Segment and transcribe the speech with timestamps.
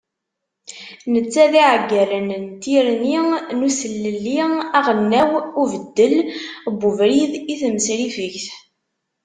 [1.13, 3.15] Netta d iɛeggalen n ti rni
[3.57, 4.39] n uselelli
[4.77, 6.27] aɣelnaws ubeddel n
[6.69, 8.45] ubrid i temsrifegt.